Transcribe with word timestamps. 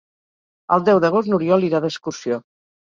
El 0.77 0.81
deu 0.89 1.03
d'agost 1.05 1.31
n'Oriol 1.35 1.71
irà 1.71 1.85
d'excursió. 1.87 2.45